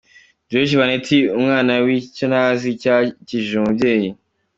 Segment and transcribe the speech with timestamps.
[0.49, 4.09] Joriji Baneti, umwana w’icyo ntazi, cyakijije umubyeyi.